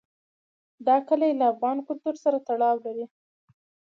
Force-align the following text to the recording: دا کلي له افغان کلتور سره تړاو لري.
دا 0.87 0.95
کلي 1.07 1.29
له 1.39 1.45
افغان 1.53 1.77
کلتور 1.87 2.15
سره 2.23 2.37
تړاو 2.47 2.77
لري. 2.85 3.05